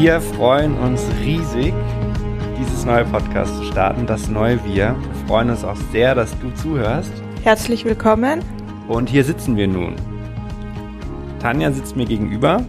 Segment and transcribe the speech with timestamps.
[0.00, 1.72] Wir freuen uns riesig,
[2.58, 4.96] dieses neue Podcast zu starten, das neue Wir.
[4.96, 7.12] Wir freuen uns auch sehr, dass du zuhörst.
[7.44, 8.40] Herzlich willkommen.
[8.88, 9.94] Und hier sitzen wir nun.
[11.38, 12.64] Tanja sitzt mir gegenüber.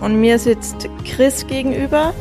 [0.00, 2.14] Und mir sitzt Chris gegenüber.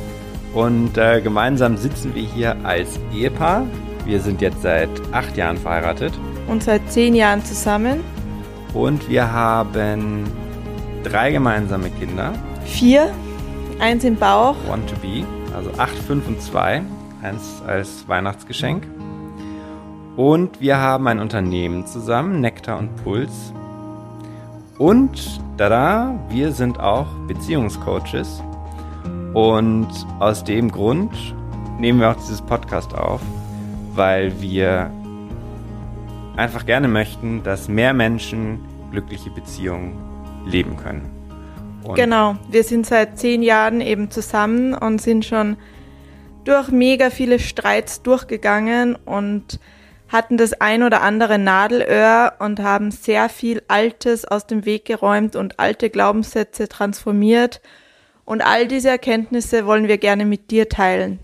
[0.56, 3.64] Und äh, gemeinsam sitzen wir hier als Ehepaar.
[4.06, 6.14] Wir sind jetzt seit acht Jahren verheiratet.
[6.48, 8.04] Und seit zehn Jahren zusammen.
[8.74, 10.24] Und wir haben
[11.04, 12.34] drei gemeinsame Kinder.
[12.66, 13.12] Vier,
[13.80, 14.56] eins im Bauch.
[14.72, 16.82] One to be, also acht, fünf und zwei.
[17.22, 18.84] Eins als Weihnachtsgeschenk.
[20.16, 23.54] Und wir haben ein Unternehmen zusammen, Nektar und Puls.
[24.78, 28.42] Und tada, wir sind auch Beziehungscoaches.
[29.34, 29.90] Und
[30.20, 31.12] aus dem Grund
[31.80, 33.22] nehmen wir auch dieses Podcast auf,
[33.94, 34.92] weil wir
[36.36, 38.60] einfach gerne möchten, dass mehr Menschen
[38.92, 39.98] glückliche Beziehungen
[40.46, 41.17] leben können.
[41.88, 45.58] Und genau, wir sind seit zehn Jahren eben zusammen und sind schon
[46.44, 49.60] durch mega viele Streits durchgegangen und
[50.10, 55.36] hatten das ein oder andere Nadelöhr und haben sehr viel Altes aus dem Weg geräumt
[55.36, 57.62] und alte Glaubenssätze transformiert.
[58.24, 61.20] Und all diese Erkenntnisse wollen wir gerne mit dir teilen.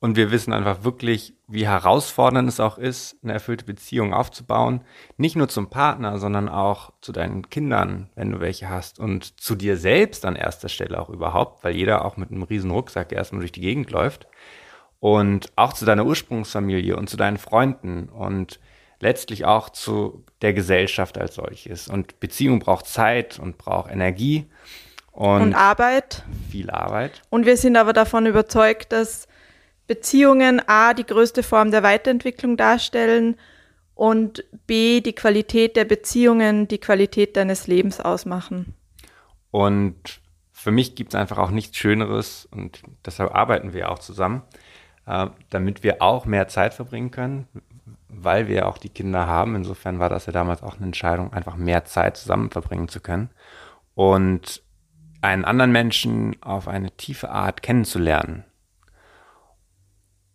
[0.00, 4.82] Und wir wissen einfach wirklich, wie herausfordernd es auch ist, eine erfüllte Beziehung aufzubauen.
[5.16, 9.00] Nicht nur zum Partner, sondern auch zu deinen Kindern, wenn du welche hast.
[9.00, 12.70] Und zu dir selbst an erster Stelle auch überhaupt, weil jeder auch mit einem riesen
[12.70, 14.28] Rucksack erstmal durch die Gegend läuft.
[15.00, 18.60] Und auch zu deiner Ursprungsfamilie und zu deinen Freunden und
[19.00, 21.88] letztlich auch zu der Gesellschaft als solches.
[21.88, 24.46] Und Beziehung braucht Zeit und braucht Energie.
[25.10, 26.22] Und, und Arbeit.
[26.50, 27.22] Viel Arbeit.
[27.30, 29.26] Und wir sind aber davon überzeugt, dass
[29.88, 33.36] Beziehungen A die größte Form der Weiterentwicklung darstellen
[33.94, 38.74] und B die Qualität der Beziehungen die Qualität deines Lebens ausmachen.
[39.50, 40.20] Und
[40.52, 44.42] für mich gibt es einfach auch nichts Schöneres und deshalb arbeiten wir auch zusammen,
[45.06, 47.48] äh, damit wir auch mehr Zeit verbringen können,
[48.08, 49.56] weil wir auch die Kinder haben.
[49.56, 53.30] Insofern war das ja damals auch eine Entscheidung, einfach mehr Zeit zusammen verbringen zu können
[53.94, 54.62] und
[55.22, 58.44] einen anderen Menschen auf eine tiefe Art kennenzulernen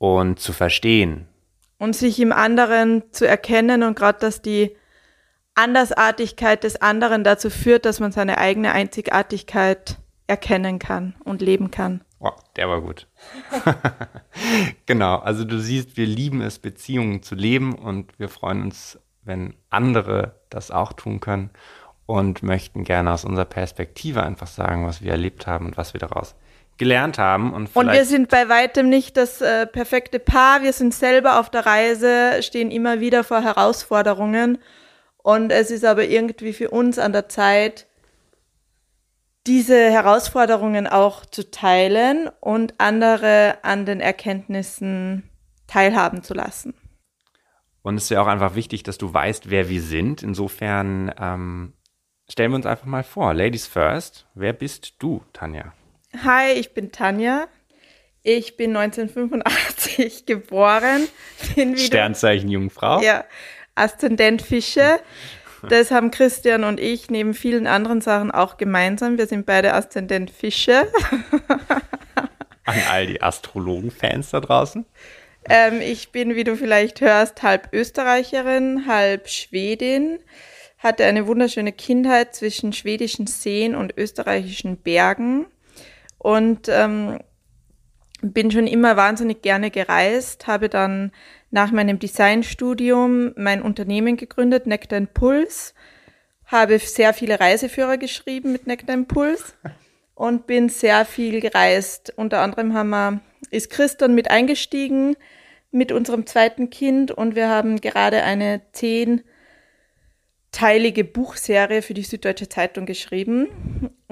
[0.03, 1.27] und zu verstehen.
[1.77, 4.75] Und sich im anderen zu erkennen und gerade, dass die
[5.55, 9.97] Andersartigkeit des anderen dazu führt, dass man seine eigene Einzigartigkeit
[10.27, 12.03] erkennen kann und leben kann.
[12.19, 13.07] Oh, der war gut.
[14.85, 19.53] genau, also du siehst, wir lieben es, Beziehungen zu leben und wir freuen uns, wenn
[19.69, 21.49] andere das auch tun können
[22.05, 25.99] und möchten gerne aus unserer Perspektive einfach sagen, was wir erlebt haben und was wir
[25.99, 26.35] daraus
[26.77, 27.53] gelernt haben.
[27.53, 30.63] Und, und wir sind bei weitem nicht das äh, perfekte Paar.
[30.63, 34.57] Wir sind selber auf der Reise, stehen immer wieder vor Herausforderungen.
[35.17, 37.87] Und es ist aber irgendwie für uns an der Zeit,
[39.45, 45.29] diese Herausforderungen auch zu teilen und andere an den Erkenntnissen
[45.67, 46.73] teilhaben zu lassen.
[47.81, 50.23] Und es ist ja auch einfach wichtig, dass du weißt, wer wir sind.
[50.23, 51.73] Insofern ähm,
[52.29, 53.33] stellen wir uns einfach mal vor.
[53.33, 54.25] Ladies first.
[54.33, 55.73] Wer bist du, Tanja?
[56.21, 57.47] Hi, ich bin Tanja.
[58.21, 61.07] Ich bin 1985 geboren.
[61.55, 63.01] Bin Sternzeichen Jungfrau.
[63.01, 63.25] Ja,
[63.75, 64.99] Aszendent Fische.
[65.67, 69.17] Das haben Christian und ich neben vielen anderen Sachen auch gemeinsam.
[69.17, 70.87] Wir sind beide Aszendent Fische.
[72.65, 74.85] An all die Astrologen-Fans da draußen.
[75.49, 80.19] Ähm, ich bin, wie du vielleicht hörst, halb Österreicherin, halb Schwedin.
[80.77, 85.45] Hatte eine wunderschöne Kindheit zwischen schwedischen Seen und österreichischen Bergen
[86.23, 87.19] und ähm,
[88.21, 91.11] bin schon immer wahnsinnig gerne gereist, habe dann
[91.51, 95.75] nach meinem Designstudium mein Unternehmen gegründet, Nectar Puls,
[96.45, 99.53] habe sehr viele Reiseführer geschrieben mit Nectar Puls
[100.15, 102.13] und bin sehr viel gereist.
[102.15, 103.19] Unter anderem haben wir,
[103.51, 105.17] ist Christian mit eingestiegen
[105.71, 109.23] mit unserem zweiten Kind und wir haben gerade eine zehn
[110.51, 113.49] teilige Buchserie für die Süddeutsche Zeitung geschrieben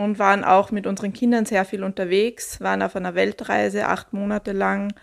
[0.01, 4.51] und waren auch mit unseren Kindern sehr viel unterwegs, waren auf einer Weltreise acht Monate
[4.51, 4.94] lang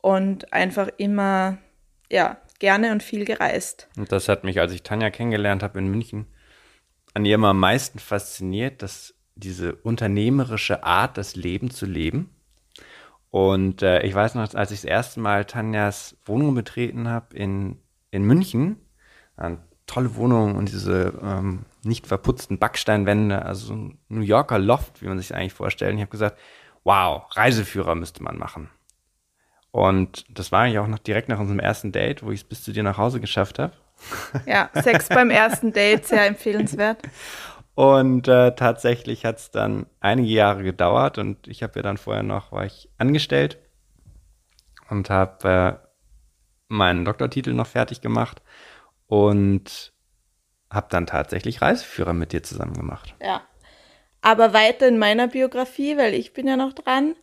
[0.00, 1.58] und einfach immer,
[2.10, 3.88] ja, gerne und viel gereist.
[3.96, 6.26] Und das hat mich, als ich Tanja kennengelernt habe in München,
[7.14, 12.30] an ihr immer am meisten fasziniert, dass diese unternehmerische Art, das Leben zu leben.
[13.30, 17.78] Und äh, ich weiß noch, als ich das erste Mal Tanjas Wohnung betreten habe in,
[18.10, 18.76] in München,
[19.36, 25.08] dann tolle Wohnung und diese ähm, nicht verputzten Backsteinwände, also ein New Yorker Loft, wie
[25.08, 25.94] man sich das eigentlich vorstellt.
[25.94, 26.38] ich habe gesagt,
[26.84, 28.70] wow, Reiseführer müsste man machen.
[29.70, 32.62] Und das war eigentlich auch noch direkt nach unserem ersten Date, wo ich es bis
[32.62, 33.72] zu dir nach Hause geschafft habe.
[34.46, 36.98] Ja, Sex beim ersten Date, sehr empfehlenswert.
[37.74, 42.22] Und äh, tatsächlich hat es dann einige Jahre gedauert und ich habe ja dann vorher
[42.22, 43.58] noch, war ich angestellt
[44.90, 45.86] und habe äh,
[46.68, 48.42] meinen Doktortitel noch fertig gemacht
[49.06, 49.91] und
[50.72, 53.14] habe dann tatsächlich Reiseführer mit dir zusammen gemacht.
[53.22, 53.42] Ja.
[54.20, 57.14] Aber weiter in meiner Biografie, weil ich bin ja noch dran.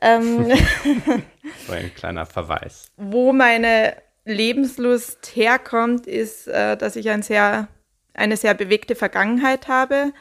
[0.00, 0.46] Ähm,
[1.66, 2.86] so ein kleiner Verweis.
[2.96, 7.68] Wo meine Lebenslust herkommt, ist, äh, dass ich ein sehr,
[8.12, 10.12] eine sehr bewegte Vergangenheit habe.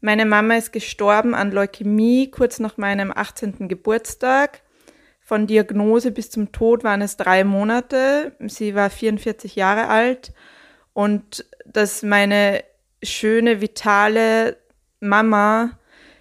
[0.00, 3.68] Meine Mama ist gestorben an Leukämie kurz nach meinem 18.
[3.68, 4.62] Geburtstag.
[5.20, 8.32] Von Diagnose bis zum Tod waren es drei Monate.
[8.40, 10.32] Sie war 44 Jahre alt
[10.92, 12.64] und dass meine
[13.02, 14.56] schöne, vitale
[15.00, 15.78] Mama,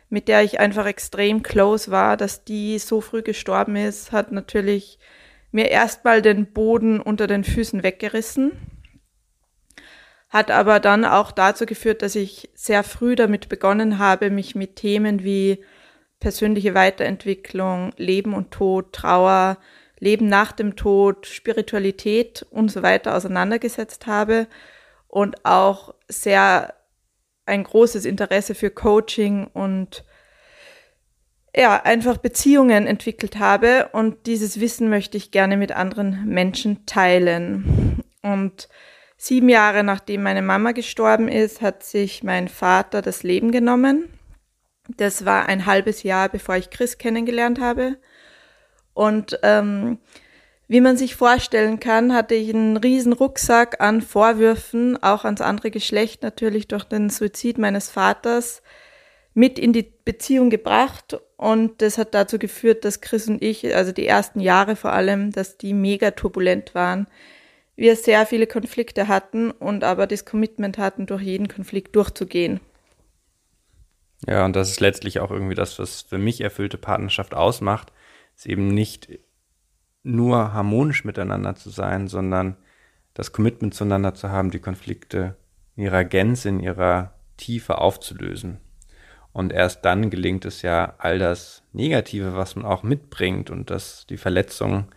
[0.10, 4.98] mit der ich einfach extrem close war, dass die so früh gestorben ist, hat natürlich
[5.52, 8.52] mir erstmal den Boden unter den Füßen weggerissen.
[10.30, 14.76] Hat aber dann auch dazu geführt, dass ich sehr früh damit begonnen habe, mich mit
[14.76, 15.64] Themen wie
[16.20, 19.58] persönliche Weiterentwicklung, Leben und Tod, Trauer,
[20.00, 24.48] Leben nach dem Tod, Spiritualität und so weiter auseinandergesetzt habe
[25.10, 26.74] und auch sehr
[27.46, 30.06] ein großes Interesse für Coaching und
[31.56, 38.04] ja, einfach Beziehungen entwickelt habe und dieses Wissen möchte ich gerne mit anderen Menschen teilen.
[38.22, 38.70] Und
[39.18, 44.10] sieben Jahre nachdem meine Mama gestorben ist, hat sich mein Vater das Leben genommen.
[44.98, 47.98] Das war ein halbes Jahr, bevor ich Chris kennengelernt habe.
[48.94, 49.98] Und ähm,
[50.70, 55.72] wie man sich vorstellen kann, hatte ich einen riesen Rucksack an Vorwürfen, auch ans andere
[55.72, 58.62] Geschlecht natürlich durch den Suizid meines Vaters,
[59.34, 61.20] mit in die Beziehung gebracht.
[61.38, 65.32] Und das hat dazu geführt, dass Chris und ich, also die ersten Jahre vor allem,
[65.32, 67.08] dass die mega turbulent waren.
[67.76, 72.60] Wir sehr viele Konflikte hatten und aber das Commitment hatten, durch jeden Konflikt durchzugehen.
[74.28, 77.92] Ja, und das ist letztlich auch irgendwie das, was für mich erfüllte Partnerschaft ausmacht,
[78.36, 79.10] ist eben nicht
[80.10, 82.58] nur harmonisch miteinander zu sein, sondern
[83.14, 85.36] das Commitment zueinander zu haben, die Konflikte
[85.76, 88.60] in ihrer Gänze, in ihrer Tiefe aufzulösen.
[89.32, 94.06] Und erst dann gelingt es ja, all das Negative, was man auch mitbringt und dass
[94.08, 94.88] die Verletzungen,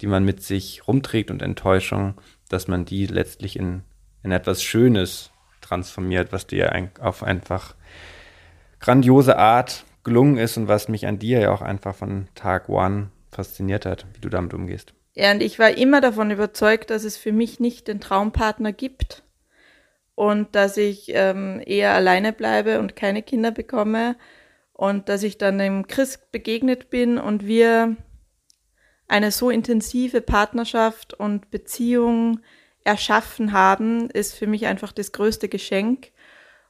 [0.00, 2.14] die man mit sich rumträgt und Enttäuschung,
[2.48, 3.82] dass man die letztlich in,
[4.22, 5.30] in etwas Schönes
[5.60, 7.74] transformiert, was dir auf einfach
[8.80, 13.10] grandiose Art gelungen ist und was mich an dir ja auch einfach von Tag One
[13.32, 14.94] fasziniert hat, wie du damit umgehst.
[15.14, 19.22] Ja, und ich war immer davon überzeugt, dass es für mich nicht den Traumpartner gibt
[20.14, 24.16] und dass ich ähm, eher alleine bleibe und keine Kinder bekomme
[24.72, 27.96] und dass ich dann dem Chris begegnet bin und wir
[29.08, 32.40] eine so intensive Partnerschaft und Beziehung
[32.84, 36.10] erschaffen haben, ist für mich einfach das größte Geschenk.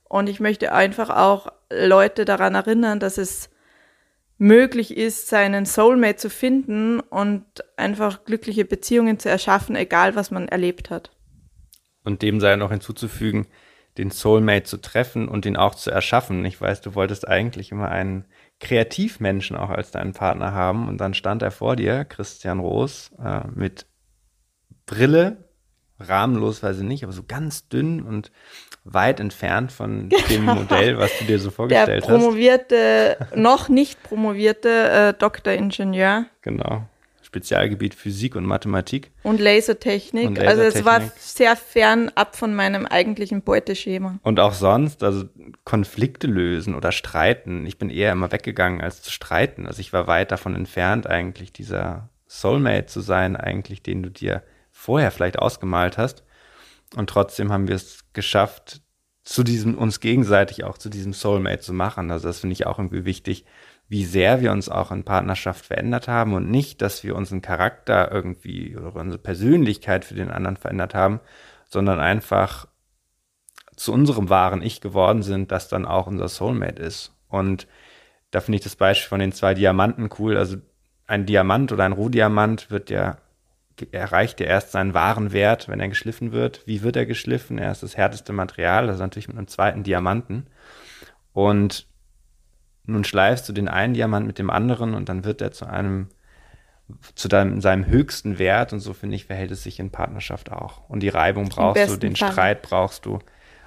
[0.04, 3.48] Und ich möchte einfach auch Leute daran erinnern, dass es
[4.42, 7.44] möglich ist, seinen Soulmate zu finden und
[7.76, 11.12] einfach glückliche Beziehungen zu erschaffen, egal was man erlebt hat.
[12.02, 13.46] Und dem sei noch hinzuzufügen,
[13.98, 16.44] den Soulmate zu treffen und ihn auch zu erschaffen.
[16.44, 18.24] Ich weiß, du wolltest eigentlich immer einen
[18.58, 23.42] Kreativmenschen auch als deinen Partner haben und dann stand er vor dir, Christian Roos, äh,
[23.54, 23.86] mit
[24.86, 25.48] Brille,
[26.00, 28.32] rahmenlos weiß ich nicht, aber so ganz dünn und
[28.84, 30.54] weit entfernt von dem genau.
[30.56, 33.36] Modell, was du dir so vorgestellt Der promovierte, hast.
[33.36, 36.26] noch nicht promovierte äh, Doktoringenieur.
[36.42, 36.86] Genau.
[37.22, 39.10] Spezialgebiet Physik und Mathematik.
[39.22, 40.26] Und Lasertechnik.
[40.28, 40.66] Und Lasertechnik.
[40.66, 44.18] Also es war sehr fern ab von meinem eigentlichen Beuteschema.
[44.22, 45.24] Und auch sonst, also
[45.64, 47.64] Konflikte lösen oder streiten.
[47.64, 49.66] Ich bin eher immer weggegangen, als zu streiten.
[49.66, 54.42] Also ich war weit davon entfernt, eigentlich dieser Soulmate zu sein, eigentlich, den du dir
[54.70, 56.24] vorher vielleicht ausgemalt hast.
[56.96, 58.82] Und trotzdem haben wir es geschafft,
[59.24, 62.10] zu diesem, uns gegenseitig auch zu diesem Soulmate zu machen.
[62.10, 63.44] Also das finde ich auch irgendwie wichtig,
[63.88, 68.10] wie sehr wir uns auch in Partnerschaft verändert haben und nicht, dass wir unseren Charakter
[68.10, 71.20] irgendwie oder unsere Persönlichkeit für den anderen verändert haben,
[71.68, 72.66] sondern einfach
[73.76, 77.14] zu unserem wahren Ich geworden sind, das dann auch unser Soulmate ist.
[77.28, 77.66] Und
[78.30, 80.36] da finde ich das Beispiel von den zwei Diamanten cool.
[80.36, 80.56] Also
[81.06, 83.18] ein Diamant oder ein Rohdiamant wird ja
[83.90, 86.62] erreicht er erst seinen wahren Wert, wenn er geschliffen wird.
[86.66, 87.58] Wie wird er geschliffen?
[87.58, 90.46] Er ist das härteste Material, also natürlich mit einem zweiten Diamanten.
[91.32, 91.86] Und
[92.84, 96.08] nun schleifst du den einen Diamant mit dem anderen und dann wird er zu einem,
[97.14, 98.72] zu deinem, seinem höchsten Wert.
[98.72, 100.88] Und so finde ich, verhält es sich in Partnerschaft auch.
[100.88, 102.32] Und die Reibung brauchst du, den Fall.
[102.32, 103.18] Streit brauchst du.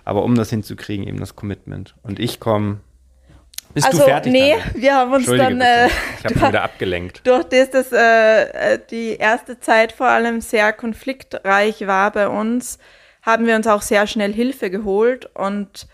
[0.04, 1.96] Aber um das hinzukriegen, eben das Commitment.
[2.04, 2.80] Und ich komme
[3.76, 4.32] bist also, du fertig?
[4.32, 4.82] Nee, damit?
[4.82, 5.62] wir haben uns dann.
[5.62, 7.28] Äh, ich habe wieder abgelenkt.
[7.28, 12.80] Durch das, dass äh, die erste Zeit vor allem sehr konfliktreich war bei uns,
[13.22, 15.88] haben wir uns auch sehr schnell Hilfe geholt und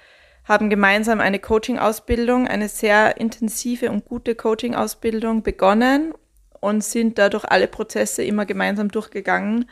[0.45, 6.13] haben gemeinsam eine Coaching-Ausbildung, eine sehr intensive und gute Coaching-Ausbildung begonnen
[6.59, 9.69] und sind dadurch alle Prozesse immer gemeinsam durchgegangen.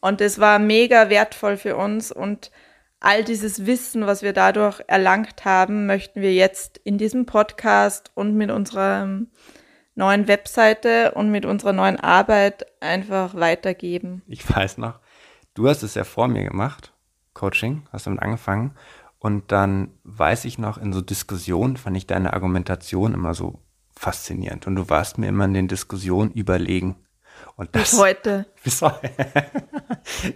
[0.00, 2.52] Und es war mega wertvoll für uns und
[3.00, 8.36] all dieses Wissen, was wir dadurch erlangt haben, möchten wir jetzt in diesem Podcast und
[8.36, 9.08] mit unserer
[9.94, 14.22] neuen Webseite und mit unserer neuen Arbeit einfach weitergeben.
[14.26, 15.00] Ich weiß noch,
[15.54, 16.92] du hast es ja vor mir gemacht,
[17.34, 18.76] Coaching, hast damit angefangen.
[19.18, 23.60] Und dann weiß ich noch, in so Diskussionen fand ich deine Argumentation immer so
[23.94, 24.66] faszinierend.
[24.66, 26.96] Und du warst mir immer in den Diskussionen überlegen.
[27.56, 28.46] Und das, bis heute.
[28.62, 29.10] Bis heute.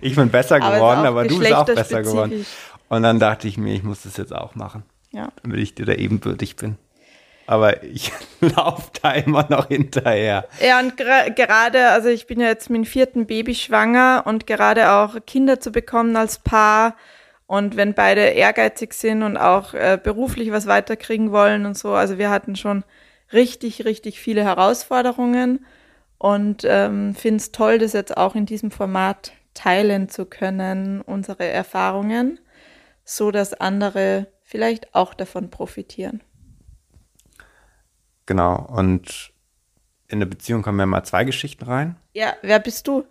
[0.00, 2.46] ich bin besser geworden, aber, aber du bist auch besser geworden.
[2.88, 4.84] Und dann dachte ich mir, ich muss das jetzt auch machen.
[5.10, 5.28] Ja.
[5.42, 6.76] Damit ich dir da ebenbürtig bin.
[7.46, 10.48] Aber ich laufe da immer noch hinterher.
[10.60, 14.90] Ja, und gerade, also ich bin ja jetzt mit dem vierten Baby schwanger und gerade
[14.92, 16.96] auch Kinder zu bekommen als Paar.
[17.46, 22.18] Und wenn beide ehrgeizig sind und auch äh, beruflich was weiterkriegen wollen und so, also
[22.18, 22.84] wir hatten schon
[23.32, 25.66] richtig, richtig viele Herausforderungen
[26.18, 31.46] und ähm, finde es toll, das jetzt auch in diesem Format teilen zu können, unsere
[31.46, 32.40] Erfahrungen,
[33.04, 36.22] so dass andere vielleicht auch davon profitieren.
[38.26, 39.32] Genau, und
[40.08, 41.96] in eine Beziehung kommen ja mal zwei Geschichten rein.
[42.12, 43.04] Ja, wer bist du?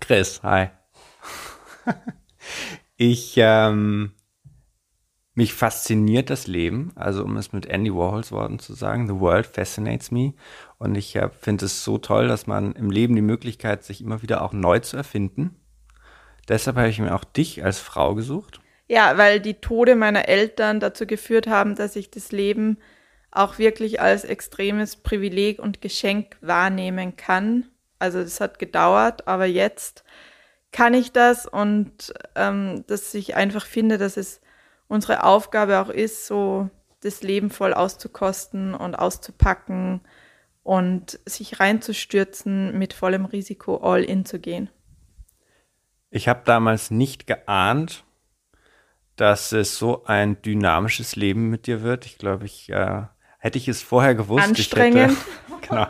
[0.00, 0.68] Chris, hi.
[2.96, 4.12] ich ähm,
[5.34, 9.46] mich fasziniert das Leben, also um es mit Andy Warhols Worten zu sagen, the world
[9.46, 10.34] fascinates me.
[10.78, 14.22] Und ich äh, finde es so toll, dass man im Leben die Möglichkeit, sich immer
[14.22, 15.56] wieder auch neu zu erfinden.
[16.48, 18.60] Deshalb habe ich mir auch dich als Frau gesucht.
[18.88, 22.76] Ja, weil die Tode meiner Eltern dazu geführt haben, dass ich das Leben
[23.30, 27.64] auch wirklich als extremes Privileg und Geschenk wahrnehmen kann.
[27.98, 30.04] Also das hat gedauert, aber jetzt
[30.72, 34.41] kann ich das und ähm, dass ich einfach finde, dass es
[34.92, 36.68] unsere Aufgabe auch ist, so
[37.00, 40.02] das Leben voll auszukosten und auszupacken
[40.62, 44.68] und sich reinzustürzen, mit vollem Risiko all in zu gehen.
[46.10, 48.04] Ich habe damals nicht geahnt,
[49.16, 52.04] dass es so ein dynamisches Leben mit dir wird.
[52.04, 53.02] Ich glaube, ich äh,
[53.38, 54.44] hätte ich es vorher gewusst.
[54.44, 55.16] Anstrengend.
[55.16, 55.16] Hätte,
[55.68, 55.86] genau,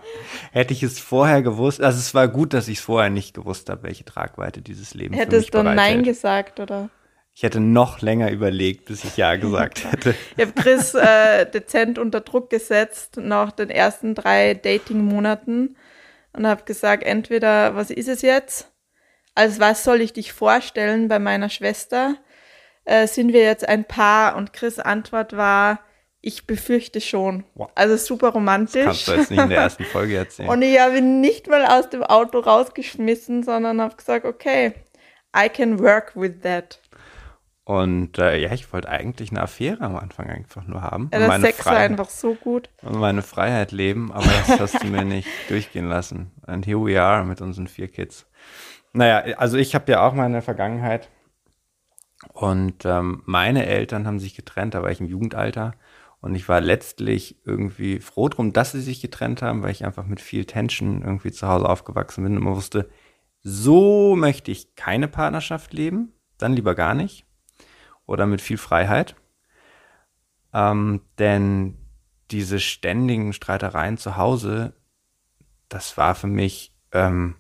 [0.53, 1.83] hätte ich es vorher gewusst.
[1.83, 5.15] Also es war gut, dass ich es vorher nicht gewusst habe, welche Tragweite dieses Leben
[5.15, 6.89] Hättest für mich du Nein gesagt, oder?
[7.35, 10.15] Ich hätte noch länger überlegt, bis ich Ja gesagt hätte.
[10.37, 15.77] ich habe Chris äh, dezent unter Druck gesetzt nach den ersten drei Dating-Monaten
[16.35, 18.71] und habe gesagt, entweder, was ist es jetzt?
[19.35, 22.17] Als was soll ich dich vorstellen bei meiner Schwester?
[22.85, 24.37] Äh, sind wir jetzt ein Paar?
[24.37, 25.81] Und Chris Antwort war,
[26.21, 27.45] ich befürchte schon.
[27.55, 27.71] Wow.
[27.75, 28.85] Also super romantisch.
[28.85, 30.49] Das kannst du jetzt nicht in der ersten Folge erzählen.
[30.49, 34.75] Und ich habe ihn nicht mal aus dem Auto rausgeschmissen, sondern habe gesagt, okay,
[35.37, 36.79] I can work with that.
[37.65, 41.11] Und äh, ja, ich wollte eigentlich eine Affäre am Anfang einfach nur haben.
[41.13, 42.69] Ja, das Sex Freiheit, war einfach so gut.
[42.83, 46.33] Und meine Freiheit leben, aber das hast du mir nicht durchgehen lassen.
[46.45, 48.27] And here we are mit unseren vier Kids.
[48.93, 51.09] Naja, also ich habe ja auch meine Vergangenheit.
[52.33, 55.73] Und ähm, meine Eltern haben sich getrennt, da war ich im Jugendalter.
[56.21, 60.07] Und ich war letztlich irgendwie froh drum, dass sie sich getrennt haben, weil ich einfach
[60.07, 62.91] mit viel Tension irgendwie zu Hause aufgewachsen bin und man wusste,
[63.43, 67.27] so möchte ich keine Partnerschaft leben, dann lieber gar nicht
[68.07, 69.17] oder mit viel Freiheit.
[70.53, 71.79] Ähm, denn
[72.31, 74.75] diese ständigen Streitereien zu Hause,
[75.69, 77.37] das war für mich ähm,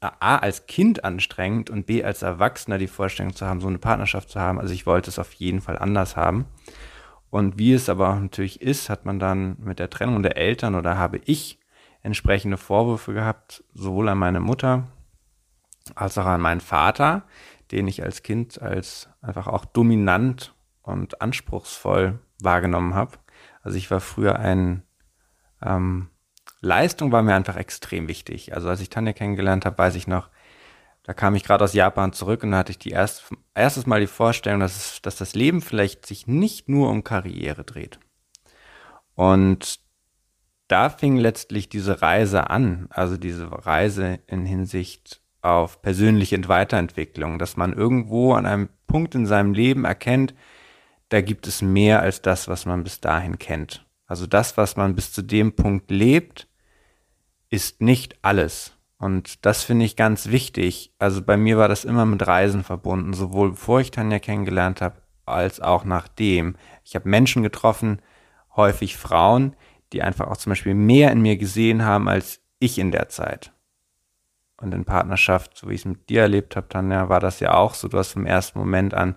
[0.00, 4.30] A als Kind anstrengend und B als Erwachsener die Vorstellung zu haben, so eine Partnerschaft
[4.30, 4.58] zu haben.
[4.58, 6.46] Also ich wollte es auf jeden Fall anders haben.
[7.30, 10.96] Und wie es aber natürlich ist, hat man dann mit der Trennung der Eltern oder
[10.96, 11.60] habe ich
[12.02, 14.86] entsprechende Vorwürfe gehabt, sowohl an meine Mutter
[15.94, 17.24] als auch an meinen Vater,
[17.70, 23.18] den ich als Kind als einfach auch dominant und anspruchsvoll wahrgenommen habe.
[23.62, 24.82] Also ich war früher ein,
[25.62, 26.08] ähm,
[26.60, 28.54] Leistung war mir einfach extrem wichtig.
[28.54, 30.30] Also als ich Tanja kennengelernt habe, weiß ich noch,
[31.02, 34.00] da kam ich gerade aus Japan zurück und da hatte ich die erst, erstes Mal
[34.00, 38.00] die Vorstellung, dass, es, dass das Leben vielleicht sich nicht nur um Karriere dreht.
[39.14, 39.78] Und
[40.68, 47.56] da fing letztlich diese Reise an, also diese Reise in Hinsicht auf persönliche Weiterentwicklung, dass
[47.56, 50.34] man irgendwo an einem Punkt in seinem Leben erkennt,
[51.08, 53.86] da gibt es mehr als das, was man bis dahin kennt.
[54.06, 56.48] Also das, was man bis zu dem Punkt lebt,
[57.48, 58.72] ist nicht alles.
[58.98, 60.92] Und das finde ich ganz wichtig.
[60.98, 65.02] Also bei mir war das immer mit Reisen verbunden, sowohl bevor ich Tanja kennengelernt habe,
[65.26, 66.56] als auch nachdem.
[66.84, 68.00] Ich habe Menschen getroffen,
[68.54, 69.54] häufig Frauen,
[69.92, 73.52] die einfach auch zum Beispiel mehr in mir gesehen haben als ich in der Zeit
[74.58, 77.54] und in Partnerschaft, so wie ich es mit dir erlebt habe, Tanja, war das ja
[77.54, 77.88] auch so.
[77.88, 79.16] Du hast vom ersten Moment an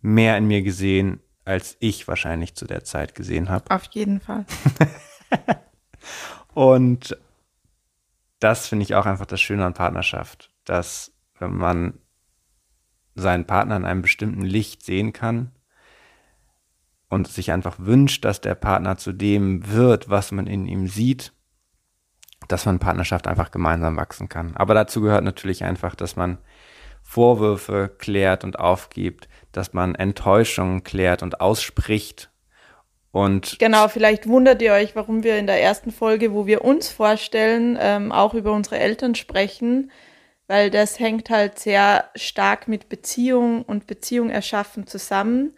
[0.00, 3.74] mehr in mir gesehen als ich wahrscheinlich zu der Zeit gesehen habe.
[3.74, 4.44] Auf jeden Fall.
[6.54, 7.16] Und
[8.38, 11.94] das finde ich auch einfach das Schöne an Partnerschaft, dass wenn man
[13.14, 15.52] seinen Partner in einem bestimmten Licht sehen kann
[17.08, 21.32] und sich einfach wünscht, dass der Partner zu dem wird, was man in ihm sieht,
[22.48, 24.56] dass man Partnerschaft einfach gemeinsam wachsen kann.
[24.56, 26.38] Aber dazu gehört natürlich einfach, dass man
[27.02, 32.30] Vorwürfe klärt und aufgibt, dass man Enttäuschungen klärt und ausspricht.
[33.12, 36.88] Und genau, vielleicht wundert ihr euch, warum wir in der ersten Folge, wo wir uns
[36.88, 39.90] vorstellen, ähm, auch über unsere Eltern sprechen,
[40.46, 45.54] weil das hängt halt sehr stark mit Beziehung und Beziehung erschaffen zusammen,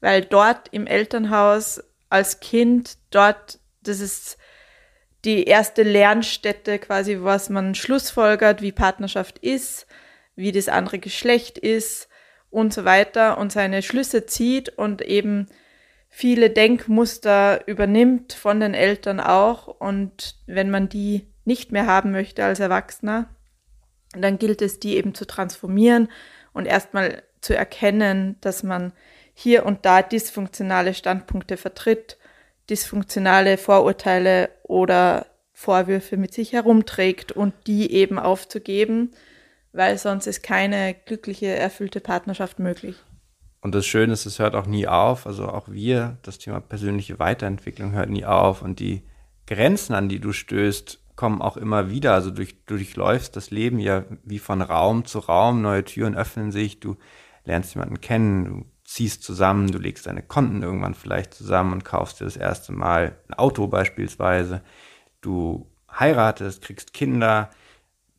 [0.00, 4.38] weil dort im Elternhaus als Kind, dort, das ist
[5.24, 9.86] die erste Lernstätte quasi, was man schlussfolgert, wie Partnerschaft ist,
[10.36, 12.08] wie das andere Geschlecht ist
[12.50, 15.48] und so weiter und seine Schlüsse zieht und eben
[16.08, 19.66] viele Denkmuster übernimmt von den Eltern auch.
[19.66, 23.28] Und wenn man die nicht mehr haben möchte als Erwachsener,
[24.12, 26.08] dann gilt es, die eben zu transformieren
[26.52, 28.92] und erstmal zu erkennen, dass man
[29.34, 32.16] hier und da dysfunktionale Standpunkte vertritt,
[32.70, 39.10] dysfunktionale Vorurteile oder Vorwürfe mit sich herumträgt und die eben aufzugeben
[39.74, 42.96] weil sonst ist keine glückliche, erfüllte Partnerschaft möglich.
[43.60, 45.26] Und das Schöne ist, es hört auch nie auf.
[45.26, 48.62] Also auch wir, das Thema persönliche Weiterentwicklung hört nie auf.
[48.62, 49.02] Und die
[49.46, 52.14] Grenzen, an die du stößt, kommen auch immer wieder.
[52.14, 55.60] Also du, du durchläufst das Leben ja wie von Raum zu Raum.
[55.60, 56.78] Neue Türen öffnen sich.
[56.78, 56.96] Du
[57.44, 58.44] lernst jemanden kennen.
[58.44, 59.70] Du ziehst zusammen.
[59.70, 63.66] Du legst deine Konten irgendwann vielleicht zusammen und kaufst dir das erste Mal ein Auto
[63.66, 64.62] beispielsweise.
[65.20, 67.50] Du heiratest, kriegst Kinder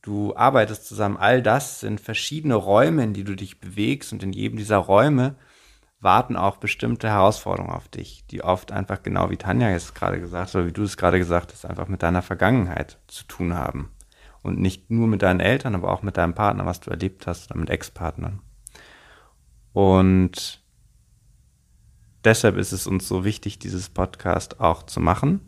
[0.06, 4.34] du arbeitest zusammen, all das sind verschiedene Räume, in die du dich bewegst und in
[4.34, 5.36] jedem dieser Räume
[6.00, 10.50] warten auch bestimmte Herausforderungen auf dich, die oft einfach genau wie Tanja jetzt gerade gesagt
[10.50, 13.92] hat, oder wie du es gerade gesagt hast, einfach mit deiner Vergangenheit zu tun haben.
[14.44, 17.50] Und nicht nur mit deinen Eltern, aber auch mit deinem Partner, was du erlebt hast,
[17.50, 18.42] oder mit Ex-Partnern.
[19.74, 20.64] Und
[22.26, 25.42] deshalb ist es uns so wichtig, dieses Podcast auch zu machen.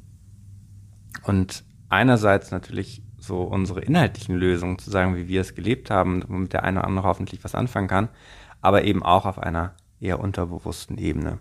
[1.23, 6.53] Und einerseits natürlich so unsere inhaltlichen Lösungen zu sagen, wie wir es gelebt haben, womit
[6.53, 8.09] der eine oder andere hoffentlich was anfangen kann,
[8.61, 11.39] aber eben auch auf einer eher unterbewussten Ebene.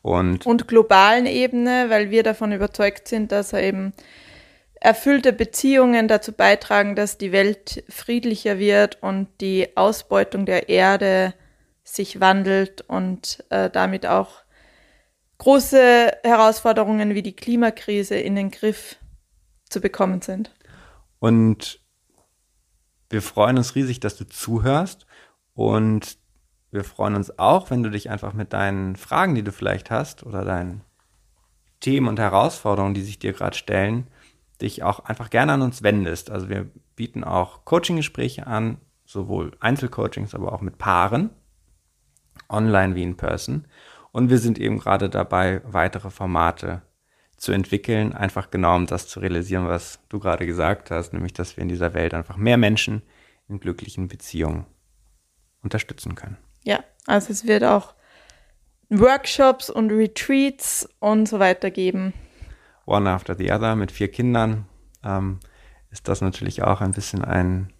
[0.00, 3.92] Und, und globalen Ebene, weil wir davon überzeugt sind, dass er eben
[4.80, 11.34] erfüllte Beziehungen dazu beitragen, dass die Welt friedlicher wird und die Ausbeutung der Erde
[11.94, 14.42] sich wandelt und äh, damit auch
[15.38, 18.96] große Herausforderungen wie die Klimakrise in den Griff
[19.68, 20.54] zu bekommen sind.
[21.18, 21.80] Und
[23.10, 25.06] wir freuen uns riesig, dass du zuhörst.
[25.54, 26.18] Und
[26.70, 30.24] wir freuen uns auch, wenn du dich einfach mit deinen Fragen, die du vielleicht hast,
[30.24, 30.82] oder deinen
[31.80, 34.08] Themen und Herausforderungen, die sich dir gerade stellen,
[34.60, 36.30] dich auch einfach gerne an uns wendest.
[36.30, 41.30] Also wir bieten auch Coaching-Gespräche an, sowohl Einzelcoachings, aber auch mit Paaren,
[42.48, 43.66] online wie in person.
[44.12, 46.82] Und wir sind eben gerade dabei, weitere Formate
[47.36, 51.56] zu entwickeln, einfach genau um das zu realisieren, was du gerade gesagt hast, nämlich dass
[51.56, 53.02] wir in dieser Welt einfach mehr Menschen
[53.48, 54.66] in glücklichen Beziehungen
[55.62, 56.36] unterstützen können.
[56.64, 57.94] Ja, also es wird auch
[58.90, 62.12] Workshops und Retreats und so weiter geben.
[62.86, 64.66] One after the other mit vier Kindern
[65.04, 65.40] ähm,
[65.90, 67.72] ist das natürlich auch ein bisschen ein,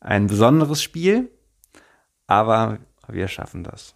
[0.00, 1.30] ein besonderes Spiel,
[2.26, 2.78] aber
[3.12, 3.94] wir schaffen das.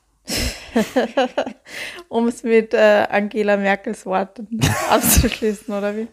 [2.09, 6.09] um es mit äh, Angela Merkels Worten abzuschließen, oder wie?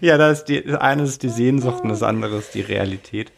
[0.00, 3.32] ja, das ist die, das eine ist die Sehnsucht und das andere ist die Realität.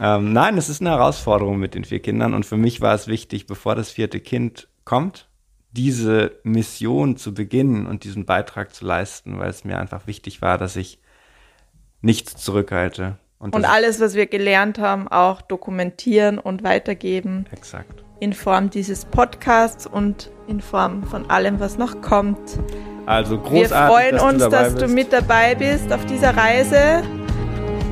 [0.00, 3.08] Ähm, nein, es ist eine Herausforderung mit den vier Kindern und für mich war es
[3.08, 5.28] wichtig, bevor das vierte Kind kommt,
[5.72, 10.58] diese Mission zu beginnen und diesen Beitrag zu leisten, weil es mir einfach wichtig war,
[10.58, 10.98] dass ich
[12.00, 13.18] nichts zurückhalte.
[13.38, 17.46] Und, und alles, was wir gelernt haben, auch dokumentieren und weitergeben.
[17.52, 22.38] Exakt in Form dieses Podcasts und in Form von allem, was noch kommt.
[23.06, 23.70] Also großartig.
[23.70, 24.82] Wir freuen dass uns, du dass bist.
[24.82, 27.02] du mit dabei bist auf dieser Reise.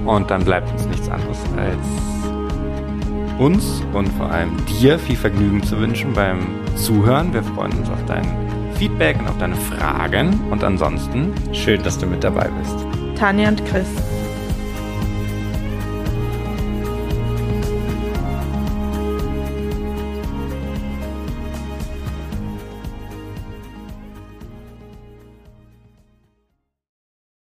[0.05, 1.87] Und dann bleibt uns nichts anderes als
[3.39, 7.33] uns und vor allem dir viel Vergnügen zu wünschen beim Zuhören.
[7.33, 8.25] Wir freuen uns auf dein
[8.79, 10.41] Feedback und auf deine Fragen.
[10.51, 12.75] Und ansonsten schön, dass du mit dabei bist.
[13.19, 13.87] Tanja und Chris.